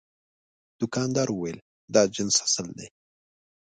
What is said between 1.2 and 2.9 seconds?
وویل دا جنس اصل دی.